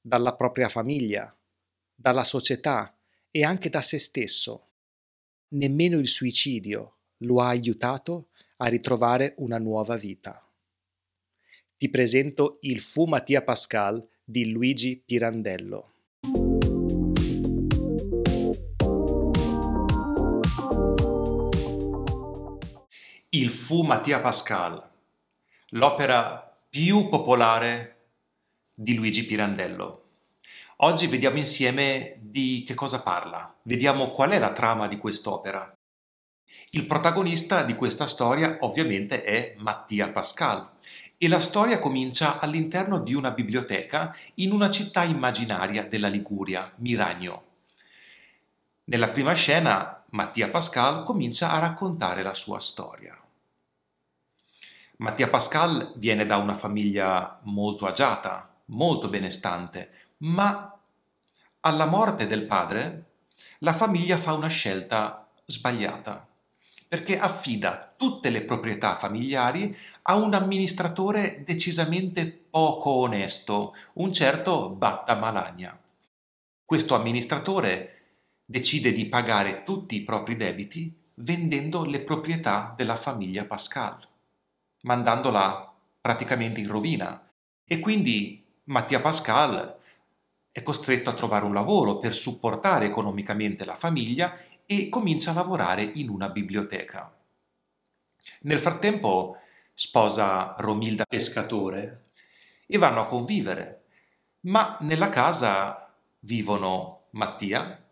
dalla 0.00 0.36
propria 0.36 0.68
famiglia, 0.68 1.36
dalla 1.92 2.22
società 2.22 2.96
e 3.32 3.42
anche 3.42 3.68
da 3.68 3.82
se 3.82 3.98
stesso. 3.98 4.68
Nemmeno 5.54 5.98
il 5.98 6.08
suicidio 6.08 6.96
lo 7.18 7.40
ha 7.40 7.46
aiutato 7.46 8.30
a 8.56 8.66
ritrovare 8.66 9.34
una 9.36 9.56
nuova 9.58 9.94
vita. 9.94 10.44
Ti 11.76 11.88
presento 11.90 12.58
il 12.62 12.80
fu 12.80 13.04
Mattia 13.04 13.40
Pascal 13.40 14.04
di 14.24 14.50
Luigi 14.50 14.96
Pirandello. 14.96 15.92
Il 23.28 23.50
fu 23.50 23.82
Mattia 23.82 24.18
Pascal, 24.20 24.90
l'opera 25.68 26.66
più 26.68 27.08
popolare 27.08 28.08
di 28.74 28.94
Luigi 28.94 29.24
Pirandello. 29.24 30.03
Oggi 30.78 31.06
vediamo 31.06 31.38
insieme 31.38 32.16
di 32.20 32.64
che 32.66 32.74
cosa 32.74 33.00
parla, 33.00 33.54
vediamo 33.62 34.10
qual 34.10 34.30
è 34.30 34.40
la 34.40 34.52
trama 34.52 34.88
di 34.88 34.98
quest'opera. 34.98 35.72
Il 36.70 36.86
protagonista 36.86 37.62
di 37.62 37.76
questa 37.76 38.08
storia 38.08 38.56
ovviamente 38.60 39.22
è 39.22 39.54
Mattia 39.58 40.08
Pascal 40.08 40.68
e 41.16 41.28
la 41.28 41.38
storia 41.38 41.78
comincia 41.78 42.40
all'interno 42.40 42.98
di 42.98 43.14
una 43.14 43.30
biblioteca 43.30 44.16
in 44.36 44.50
una 44.50 44.68
città 44.68 45.04
immaginaria 45.04 45.84
della 45.84 46.08
Liguria, 46.08 46.72
Miragno. 46.78 47.42
Nella 48.86 49.10
prima 49.10 49.32
scena 49.34 50.02
Mattia 50.10 50.48
Pascal 50.48 51.04
comincia 51.04 51.52
a 51.52 51.60
raccontare 51.60 52.24
la 52.24 52.34
sua 52.34 52.58
storia. 52.58 53.16
Mattia 54.96 55.28
Pascal 55.28 55.92
viene 55.98 56.26
da 56.26 56.36
una 56.38 56.54
famiglia 56.54 57.38
molto 57.44 57.86
agiata, 57.86 58.48
molto 58.66 59.08
benestante, 59.08 59.90
ma 60.18 60.78
alla 61.60 61.86
morte 61.86 62.26
del 62.26 62.46
padre 62.46 63.04
la 63.58 63.74
famiglia 63.74 64.16
fa 64.16 64.32
una 64.32 64.48
scelta 64.48 65.28
sbagliata 65.46 66.26
perché 66.94 67.18
affida 67.18 67.92
tutte 67.96 68.30
le 68.30 68.42
proprietà 68.42 68.94
familiari 68.94 69.76
a 70.02 70.14
un 70.14 70.32
amministratore 70.32 71.42
decisamente 71.44 72.26
poco 72.26 72.90
onesto, 72.90 73.74
un 73.94 74.12
certo 74.12 74.68
Batta 74.70 75.16
Malagna. 75.16 75.76
Questo 76.64 76.94
amministratore 76.94 77.90
decide 78.44 78.92
di 78.92 79.06
pagare 79.06 79.64
tutti 79.64 79.96
i 79.96 80.02
propri 80.02 80.36
debiti 80.36 80.94
vendendo 81.14 81.84
le 81.84 82.00
proprietà 82.00 82.74
della 82.76 82.96
famiglia 82.96 83.44
Pascal, 83.44 84.06
mandandola 84.82 85.72
praticamente 86.00 86.60
in 86.60 86.68
rovina. 86.68 87.28
E 87.66 87.80
quindi 87.80 88.44
Mattia 88.64 89.00
Pascal 89.00 89.78
è 90.54 90.62
costretto 90.62 91.10
a 91.10 91.14
trovare 91.14 91.44
un 91.44 91.52
lavoro 91.52 91.98
per 91.98 92.14
supportare 92.14 92.86
economicamente 92.86 93.64
la 93.64 93.74
famiglia 93.74 94.38
e 94.64 94.88
comincia 94.88 95.32
a 95.32 95.34
lavorare 95.34 95.82
in 95.82 96.08
una 96.08 96.28
biblioteca. 96.28 97.12
Nel 98.42 98.60
frattempo 98.60 99.38
sposa 99.74 100.54
Romilda 100.58 101.06
Pescatore 101.06 102.10
e 102.68 102.78
vanno 102.78 103.00
a 103.00 103.06
convivere, 103.06 103.86
ma 104.42 104.78
nella 104.82 105.08
casa 105.08 105.92
vivono 106.20 107.06
Mattia, 107.10 107.84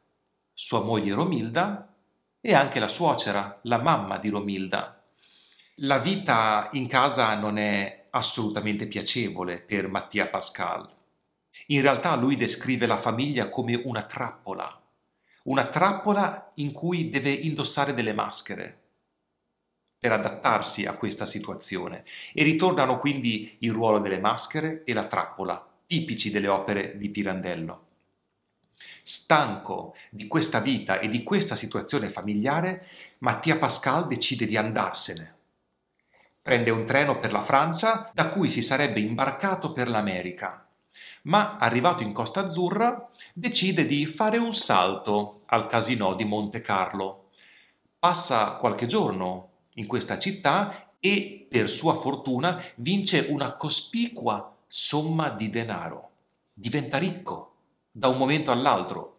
sua 0.54 0.82
moglie 0.82 1.14
Romilda 1.14 1.92
e 2.40 2.54
anche 2.54 2.78
la 2.78 2.86
suocera, 2.86 3.58
la 3.62 3.78
mamma 3.78 4.18
di 4.18 4.28
Romilda. 4.28 5.02
La 5.78 5.98
vita 5.98 6.68
in 6.74 6.86
casa 6.86 7.34
non 7.34 7.58
è 7.58 8.06
assolutamente 8.10 8.86
piacevole 8.86 9.58
per 9.58 9.88
Mattia 9.88 10.28
Pascal. 10.28 11.00
In 11.66 11.80
realtà 11.80 12.14
lui 12.16 12.36
descrive 12.36 12.86
la 12.86 12.96
famiglia 12.96 13.48
come 13.48 13.80
una 13.84 14.02
trappola 14.02 14.82
una 15.44 15.66
trappola 15.66 16.52
in 16.56 16.72
cui 16.72 17.10
deve 17.10 17.30
indossare 17.30 17.94
delle 17.94 18.12
maschere 18.12 18.78
per 19.98 20.12
adattarsi 20.12 20.84
a 20.84 20.94
questa 20.94 21.26
situazione 21.26 22.04
e 22.32 22.42
ritornano 22.42 22.98
quindi 22.98 23.56
il 23.60 23.72
ruolo 23.72 23.98
delle 23.98 24.18
maschere 24.18 24.82
e 24.84 24.92
la 24.92 25.06
trappola, 25.06 25.64
tipici 25.86 26.30
delle 26.30 26.48
opere 26.48 26.96
di 26.96 27.08
Pirandello. 27.08 27.86
Stanco 29.04 29.94
di 30.10 30.26
questa 30.26 30.58
vita 30.58 30.98
e 30.98 31.08
di 31.08 31.22
questa 31.22 31.54
situazione 31.54 32.08
familiare, 32.08 32.86
Mattia 33.18 33.58
Pascal 33.58 34.08
decide 34.08 34.46
di 34.46 34.56
andarsene. 34.56 35.36
Prende 36.40 36.70
un 36.70 36.84
treno 36.84 37.20
per 37.20 37.30
la 37.30 37.42
Francia 37.42 38.10
da 38.12 38.28
cui 38.28 38.50
si 38.50 38.62
sarebbe 38.62 38.98
imbarcato 38.98 39.72
per 39.72 39.88
l'America 39.88 40.66
ma 41.22 41.56
arrivato 41.56 42.02
in 42.02 42.12
Costa 42.12 42.40
Azzurra 42.40 43.08
decide 43.32 43.84
di 43.84 44.06
fare 44.06 44.38
un 44.38 44.52
salto 44.52 45.42
al 45.46 45.66
casino 45.66 46.14
di 46.14 46.24
Monte 46.24 46.60
Carlo. 46.60 47.28
Passa 47.98 48.56
qualche 48.56 48.86
giorno 48.86 49.50
in 49.74 49.86
questa 49.86 50.18
città 50.18 50.94
e 50.98 51.46
per 51.48 51.68
sua 51.68 51.94
fortuna 51.94 52.62
vince 52.76 53.26
una 53.28 53.52
cospicua 53.56 54.56
somma 54.66 55.30
di 55.30 55.50
denaro. 55.50 56.10
Diventa 56.52 56.98
ricco 56.98 57.54
da 57.90 58.08
un 58.08 58.16
momento 58.16 58.50
all'altro. 58.50 59.18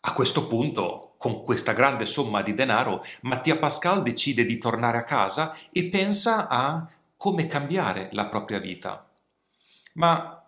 A 0.00 0.12
questo 0.12 0.46
punto, 0.46 1.14
con 1.16 1.44
questa 1.44 1.72
grande 1.72 2.06
somma 2.06 2.42
di 2.42 2.54
denaro, 2.54 3.04
Mattia 3.22 3.56
Pascal 3.56 4.02
decide 4.02 4.44
di 4.44 4.58
tornare 4.58 4.98
a 4.98 5.04
casa 5.04 5.56
e 5.70 5.84
pensa 5.84 6.48
a 6.48 6.88
come 7.16 7.46
cambiare 7.46 8.08
la 8.12 8.26
propria 8.26 8.58
vita. 8.58 9.08
Ma 9.94 10.41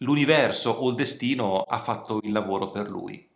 l'universo 0.00 0.70
o 0.70 0.88
il 0.90 0.94
destino 0.94 1.60
ha 1.62 1.78
fatto 1.78 2.20
il 2.22 2.32
lavoro 2.32 2.70
per 2.70 2.88
lui. 2.88 3.28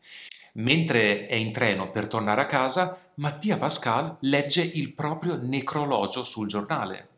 Mentre 0.55 1.27
è 1.27 1.35
in 1.35 1.53
treno 1.53 1.91
per 1.91 2.07
tornare 2.07 2.43
a 2.43 2.47
casa, 2.47 3.11
Mattia 3.17 3.59
Pascal 3.59 4.17
legge 4.21 4.63
il 4.63 4.93
proprio 4.93 5.39
necrologio 5.41 6.25
sul 6.25 6.47
giornale. 6.47 7.09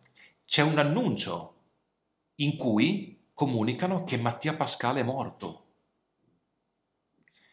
C'è 0.45 0.63
un 0.63 0.79
annuncio 0.79 1.55
in 2.37 2.57
cui 2.57 3.25
comunicano 3.35 4.05
che 4.05 4.17
Mattia 4.17 4.55
Pascal 4.55 4.97
è 4.97 5.03
morto. 5.03 5.65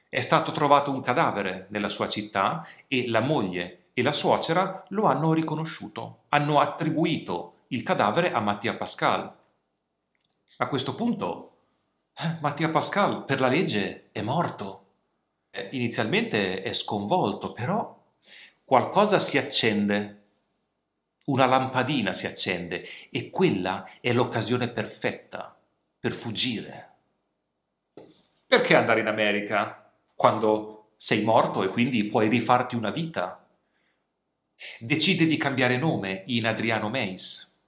È 0.09 0.21
stato 0.21 0.51
trovato 0.51 0.91
un 0.91 1.01
cadavere 1.01 1.67
nella 1.69 1.89
sua 1.89 2.07
città 2.07 2.67
e 2.87 3.07
la 3.09 3.21
moglie 3.21 3.87
e 3.93 4.01
la 4.01 4.11
suocera 4.11 4.85
lo 4.89 5.05
hanno 5.05 5.33
riconosciuto, 5.33 6.23
hanno 6.29 6.59
attribuito 6.59 7.65
il 7.69 7.83
cadavere 7.83 8.31
a 8.31 8.39
Mattia 8.39 8.75
Pascal. 8.75 9.35
A 10.57 10.67
questo 10.67 10.95
punto 10.95 11.52
Mattia 12.41 12.69
Pascal 12.69 13.25
per 13.25 13.39
la 13.39 13.47
legge 13.47 14.09
è 14.11 14.21
morto. 14.21 14.79
Eh, 15.49 15.69
inizialmente 15.71 16.61
è 16.61 16.73
sconvolto, 16.73 17.51
però 17.51 18.01
qualcosa 18.63 19.19
si 19.19 19.37
accende, 19.37 20.21
una 21.25 21.45
lampadina 21.45 22.13
si 22.13 22.27
accende 22.27 22.85
e 23.09 23.29
quella 23.29 23.89
è 23.99 24.13
l'occasione 24.13 24.69
perfetta 24.69 25.57
per 25.99 26.11
fuggire. 26.11 26.91
Perché 28.45 28.75
andare 28.75 28.99
in 28.99 29.07
America 29.07 29.91
quando 30.13 30.91
sei 30.97 31.23
morto 31.23 31.63
e 31.63 31.69
quindi 31.69 32.05
puoi 32.05 32.29
rifarti 32.29 32.75
una 32.75 32.91
vita? 32.91 33.43
Decide 34.79 35.25
di 35.25 35.37
cambiare 35.37 35.77
nome 35.77 36.23
in 36.27 36.45
Adriano 36.45 36.89
Meis. 36.89 37.59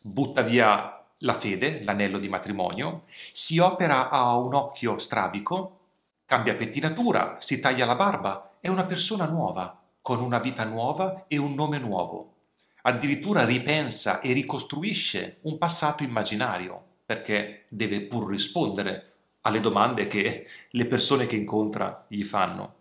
Butta 0.00 0.42
via 0.42 0.97
la 1.18 1.34
fede, 1.34 1.82
l'anello 1.82 2.18
di 2.18 2.28
matrimonio, 2.28 3.04
si 3.32 3.58
opera 3.58 4.08
a 4.08 4.36
un 4.36 4.54
occhio 4.54 4.98
strabico, 4.98 5.78
cambia 6.26 6.54
pettinatura, 6.54 7.36
si 7.40 7.58
taglia 7.58 7.86
la 7.86 7.96
barba, 7.96 8.56
è 8.60 8.68
una 8.68 8.84
persona 8.84 9.26
nuova, 9.26 9.80
con 10.02 10.20
una 10.20 10.38
vita 10.38 10.64
nuova 10.64 11.24
e 11.26 11.36
un 11.36 11.54
nome 11.54 11.78
nuovo. 11.78 12.34
Addirittura 12.82 13.44
ripensa 13.44 14.20
e 14.20 14.32
ricostruisce 14.32 15.38
un 15.42 15.58
passato 15.58 16.02
immaginario, 16.02 16.82
perché 17.04 17.64
deve 17.68 18.02
pur 18.02 18.30
rispondere 18.30 19.14
alle 19.42 19.60
domande 19.60 20.06
che 20.06 20.46
le 20.70 20.86
persone 20.86 21.26
che 21.26 21.36
incontra 21.36 22.04
gli 22.08 22.22
fanno. 22.22 22.76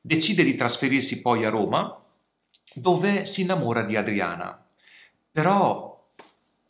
Decide 0.00 0.44
di 0.44 0.54
trasferirsi 0.54 1.20
poi 1.20 1.44
a 1.44 1.50
Roma, 1.50 2.02
dove 2.72 3.26
si 3.26 3.42
innamora 3.42 3.82
di 3.82 3.96
Adriana. 3.96 4.64
Però 5.32 5.89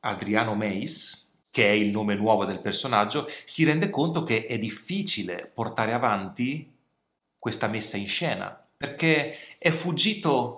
Adriano 0.01 0.55
Meis, 0.55 1.29
che 1.51 1.67
è 1.69 1.73
il 1.73 1.91
nome 1.91 2.15
nuovo 2.15 2.45
del 2.45 2.61
personaggio, 2.61 3.29
si 3.45 3.65
rende 3.65 3.91
conto 3.91 4.23
che 4.25 4.47
è 4.47 4.59
difficile 4.59 5.51
portare 5.53 5.93
avanti 5.93 6.77
questa 7.39 7.67
messa 7.69 7.97
in 7.97 8.07
scena, 8.07 8.67
perché 8.77 9.57
è 9.59 9.71
fuggito 9.71 10.57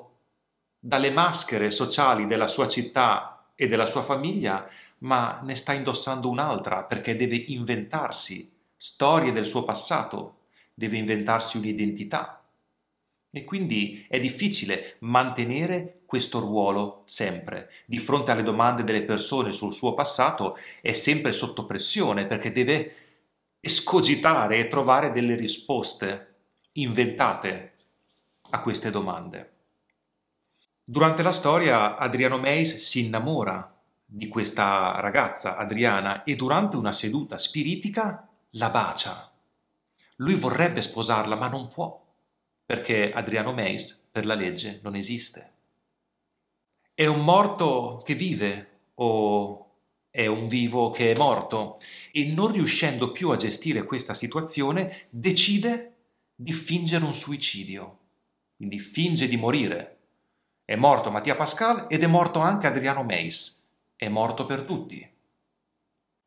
dalle 0.78 1.10
maschere 1.10 1.70
sociali 1.70 2.26
della 2.26 2.46
sua 2.46 2.68
città 2.68 3.52
e 3.54 3.68
della 3.68 3.86
sua 3.86 4.02
famiglia, 4.02 4.68
ma 4.98 5.40
ne 5.42 5.54
sta 5.54 5.72
indossando 5.72 6.28
un'altra 6.28 6.84
perché 6.84 7.16
deve 7.16 7.36
inventarsi 7.36 8.52
storie 8.76 9.32
del 9.32 9.46
suo 9.46 9.64
passato, 9.64 10.46
deve 10.74 10.96
inventarsi 10.96 11.56
un'identità. 11.56 12.41
E 13.34 13.44
quindi 13.44 14.04
è 14.10 14.20
difficile 14.20 14.96
mantenere 15.00 16.02
questo 16.04 16.38
ruolo 16.38 17.02
sempre. 17.06 17.70
Di 17.86 17.96
fronte 17.96 18.30
alle 18.30 18.42
domande 18.42 18.84
delle 18.84 19.04
persone 19.04 19.52
sul 19.52 19.72
suo 19.72 19.94
passato 19.94 20.58
è 20.82 20.92
sempre 20.92 21.32
sotto 21.32 21.64
pressione 21.64 22.26
perché 22.26 22.52
deve 22.52 22.94
escogitare 23.58 24.58
e 24.58 24.68
trovare 24.68 25.12
delle 25.12 25.34
risposte 25.34 26.34
inventate 26.72 27.72
a 28.50 28.60
queste 28.60 28.90
domande. 28.90 29.50
Durante 30.84 31.22
la 31.22 31.32
storia 31.32 31.96
Adriano 31.96 32.36
Meis 32.36 32.76
si 32.76 33.06
innamora 33.06 33.74
di 34.04 34.28
questa 34.28 35.00
ragazza 35.00 35.56
Adriana 35.56 36.22
e 36.24 36.36
durante 36.36 36.76
una 36.76 36.92
seduta 36.92 37.38
spiritica 37.38 38.28
la 38.50 38.68
bacia. 38.68 39.32
Lui 40.16 40.34
vorrebbe 40.34 40.82
sposarla 40.82 41.34
ma 41.34 41.48
non 41.48 41.68
può 41.68 42.01
perché 42.72 43.12
Adriano 43.12 43.52
Meis 43.52 44.08
per 44.10 44.24
la 44.24 44.32
legge 44.32 44.80
non 44.82 44.94
esiste. 44.94 45.52
È 46.94 47.04
un 47.04 47.22
morto 47.22 48.00
che 48.02 48.14
vive 48.14 48.68
o 48.94 49.74
è 50.08 50.24
un 50.24 50.48
vivo 50.48 50.90
che 50.90 51.12
è 51.12 51.18
morto 51.18 51.78
e 52.12 52.24
non 52.24 52.50
riuscendo 52.50 53.12
più 53.12 53.28
a 53.28 53.36
gestire 53.36 53.84
questa 53.84 54.14
situazione 54.14 55.08
decide 55.10 55.96
di 56.34 56.54
fingere 56.54 57.04
un 57.04 57.12
suicidio, 57.12 57.98
quindi 58.56 58.78
finge 58.78 59.28
di 59.28 59.36
morire. 59.36 59.98
È 60.64 60.74
morto 60.74 61.10
Mattia 61.10 61.36
Pascal 61.36 61.88
ed 61.90 62.02
è 62.02 62.06
morto 62.06 62.38
anche 62.38 62.68
Adriano 62.68 63.04
Meis, 63.04 63.62
è 63.96 64.08
morto 64.08 64.46
per 64.46 64.62
tutti. 64.62 65.06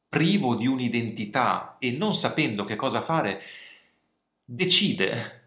Privo 0.08 0.54
di 0.54 0.68
un'identità 0.68 1.78
e 1.80 1.90
non 1.90 2.14
sapendo 2.14 2.66
che 2.66 2.76
cosa 2.76 3.02
fare, 3.02 3.42
decide 4.46 5.45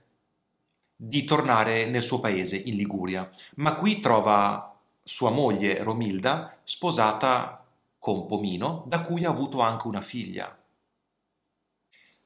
di 1.01 1.23
tornare 1.23 1.87
nel 1.87 2.03
suo 2.03 2.19
paese 2.19 2.57
in 2.57 2.75
Liguria, 2.75 3.31
ma 3.57 3.77
qui 3.77 4.01
trova 4.01 4.77
sua 5.05 5.31
moglie 5.31 5.81
Romilda 5.85 6.59
sposata 6.65 7.65
con 8.01 8.27
Pomino, 8.27 8.83
da 8.89 9.03
cui 9.03 9.25
ha 9.25 9.31
avuto 9.31 9.61
anche 9.61 9.87
una 9.87 10.01
figlia. 10.01 10.59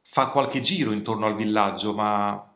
Fa 0.00 0.28
qualche 0.28 0.62
giro 0.62 0.92
intorno 0.92 1.26
al 1.26 1.34
villaggio, 1.34 1.92
ma 1.92 2.50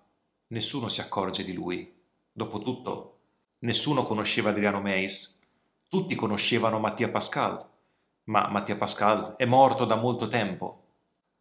nessuno 0.48 0.88
si 0.88 1.02
accorge 1.02 1.44
di 1.44 1.52
lui. 1.52 1.94
Dopotutto, 2.32 3.18
nessuno 3.60 4.02
conosceva 4.02 4.50
Adriano 4.50 4.80
Meis, 4.80 5.38
tutti 5.86 6.14
conoscevano 6.14 6.78
Mattia 6.78 7.10
Pascal, 7.10 7.62
ma 8.24 8.48
Mattia 8.48 8.76
Pascal 8.76 9.34
è 9.36 9.44
morto 9.44 9.84
da 9.84 9.96
molto 9.96 10.28
tempo. 10.28 10.84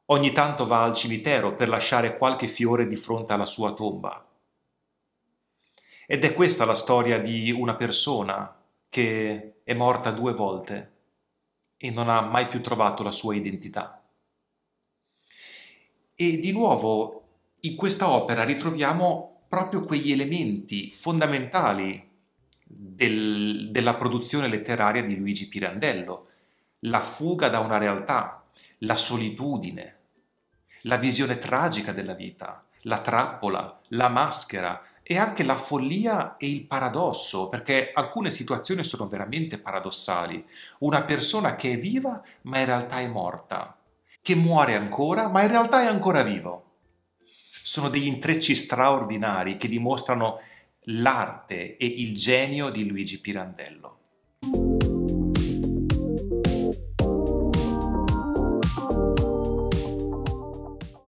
Ogni 0.07 0.33
tanto 0.33 0.67
va 0.67 0.83
al 0.83 0.93
cimitero 0.93 1.55
per 1.55 1.69
lasciare 1.69 2.17
qualche 2.17 2.47
fiore 2.47 2.87
di 2.87 2.97
fronte 2.97 3.31
alla 3.31 3.45
sua 3.45 3.73
tomba. 3.73 4.24
Ed 6.07 6.23
è 6.23 6.33
questa 6.33 6.65
la 6.65 6.75
storia 6.75 7.19
di 7.19 7.51
una 7.51 7.75
persona 7.75 8.55
che 8.89 9.61
è 9.63 9.73
morta 9.73 10.11
due 10.11 10.33
volte 10.33 10.93
e 11.77 11.89
non 11.89 12.09
ha 12.09 12.21
mai 12.21 12.47
più 12.47 12.61
trovato 12.61 13.03
la 13.03 13.11
sua 13.11 13.35
identità. 13.35 14.03
E 16.13 16.39
di 16.39 16.51
nuovo 16.51 17.23
in 17.61 17.75
questa 17.75 18.09
opera 18.09 18.43
ritroviamo 18.43 19.45
proprio 19.47 19.83
quegli 19.83 20.11
elementi 20.11 20.91
fondamentali 20.93 22.11
del, 22.63 23.69
della 23.71 23.95
produzione 23.95 24.47
letteraria 24.47 25.03
di 25.03 25.17
Luigi 25.17 25.47
Pirandello, 25.47 26.27
la 26.79 27.01
fuga 27.01 27.49
da 27.49 27.59
una 27.59 27.77
realtà, 27.77 28.43
la 28.79 28.95
solitudine, 28.95 29.97
la 30.81 30.97
visione 30.97 31.39
tragica 31.39 31.91
della 31.91 32.13
vita, 32.13 32.63
la 32.81 33.01
trappola, 33.01 33.81
la 33.89 34.09
maschera, 34.09 34.81
e 35.07 35.19
anche 35.19 35.43
la 35.43 35.55
follia 35.55 36.35
e 36.37 36.49
il 36.49 36.65
paradosso, 36.65 37.47
perché 37.47 37.91
alcune 37.93 38.31
situazioni 38.31 38.83
sono 38.83 39.07
veramente 39.07 39.59
paradossali. 39.59 40.43
Una 40.79 41.03
persona 41.03 41.55
che 41.55 41.73
è 41.73 41.77
viva 41.77 42.23
ma 42.43 42.57
in 42.57 42.65
realtà 42.65 42.99
è 42.99 43.07
morta, 43.07 43.77
che 44.19 44.33
muore 44.33 44.73
ancora 44.73 45.29
ma 45.29 45.43
in 45.43 45.49
realtà 45.49 45.81
è 45.81 45.85
ancora 45.85 46.23
vivo. 46.23 46.77
Sono 47.61 47.89
degli 47.89 48.07
intrecci 48.07 48.55
straordinari 48.55 49.57
che 49.57 49.67
dimostrano 49.67 50.39
l'arte 50.85 51.77
e 51.77 51.85
il 51.85 52.15
genio 52.15 52.71
di 52.71 52.87
Luigi 52.87 53.21
Pirandello. 53.21 53.99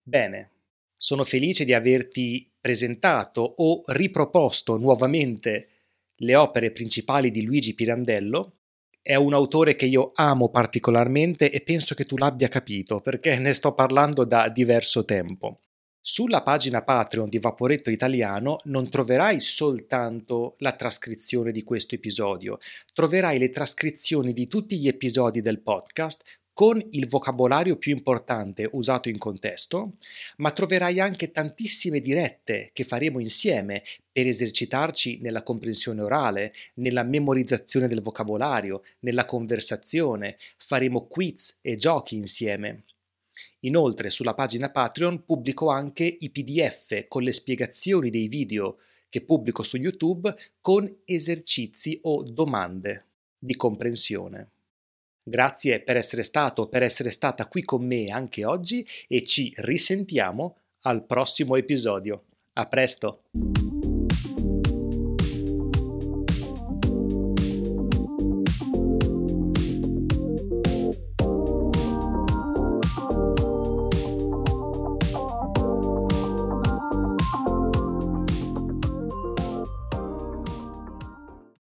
Bene, 0.04 0.52
sono 0.94 1.24
felice 1.24 1.66
di 1.66 1.74
averti 1.74 2.48
presentato 2.68 3.54
o 3.60 3.82
riproposto 3.86 4.76
nuovamente 4.76 5.70
le 6.18 6.36
opere 6.36 6.72
principali 6.72 7.32
di 7.32 7.44
Luigi 7.44 7.74
Pirandello. 7.74 8.58
È 9.02 9.16
un 9.16 9.34
autore 9.34 9.78
che 9.78 9.86
io 9.86 10.12
amo 10.16 10.50
particolarmente 10.50 11.50
e 11.50 11.62
penso 11.62 11.96
che 11.96 12.06
tu 12.06 12.18
l'abbia 12.18 12.50
capito 12.50 13.00
perché 13.00 13.40
ne 13.40 13.54
sto 13.54 13.74
parlando 13.74 14.26
da 14.26 14.50
diverso 14.50 15.06
tempo. 15.06 15.62
Sulla 16.02 16.42
pagina 16.42 16.84
Patreon 16.84 17.30
di 17.30 17.40
Vaporetto 17.40 17.90
Italiano 17.90 18.58
non 18.66 18.90
troverai 18.90 19.40
soltanto 19.40 20.56
la 20.58 20.74
trascrizione 20.74 21.54
di 21.54 21.64
questo 21.64 21.96
episodio, 21.96 22.58
troverai 22.94 23.40
le 23.40 23.50
trascrizioni 23.50 24.34
di 24.34 24.46
tutti 24.46 24.78
gli 24.78 24.90
episodi 24.90 25.40
del 25.42 25.62
podcast 25.62 26.26
con 26.58 26.84
il 26.94 27.08
vocabolario 27.08 27.78
più 27.78 27.94
importante 27.94 28.68
usato 28.72 29.10
in 29.10 29.20
contesto, 29.20 29.98
ma 30.38 30.50
troverai 30.50 31.00
anche 31.00 31.30
tantissime 31.30 32.00
dirette 32.00 32.72
che 32.74 32.84
faremo 32.84 33.20
insieme 33.20 33.84
per 34.12 34.26
esercitarci 34.26 35.20
nella 35.22 35.44
comprensione 35.44 36.02
orale, 36.02 36.56
nella 36.78 37.04
memorizzazione 37.04 37.88
del 37.88 38.02
vocabolario, 38.02 38.82
nella 39.02 39.26
conversazione, 39.26 40.38
faremo 40.58 41.06
quiz 41.06 41.60
e 41.62 41.76
giochi 41.76 42.16
insieme. 42.16 42.86
Inoltre 43.60 44.10
sulla 44.10 44.34
pagina 44.34 44.72
Patreon 44.72 45.26
pubblico 45.26 45.70
anche 45.70 46.06
i 46.06 46.32
PDF 46.32 47.08
con 47.08 47.22
le 47.22 47.34
spiegazioni 47.34 48.10
dei 48.10 48.28
video 48.28 48.80
che 49.10 49.22
pubblico 49.22 49.62
su 49.62 49.78
YouTube 49.78 50.36
con 50.60 50.92
esercizi 51.06 52.00
o 52.02 52.24
domande 52.24 53.06
di 53.38 53.56
comprensione. 53.56 54.54
Grazie 55.30 55.82
per 55.82 55.98
essere 55.98 56.24
stato, 56.24 56.70
per 56.70 56.84
essere 56.84 57.12
stata 57.12 57.48
qui 57.48 57.62
con 57.62 57.86
me 57.86 58.06
anche 58.06 58.46
oggi 58.46 58.88
e 59.10 59.26
ci 59.26 59.54
risentiamo 59.58 60.56
al 60.84 61.06
prossimo 61.06 61.58
episodio. 61.58 62.24
A 62.54 62.66
presto! 62.68 63.20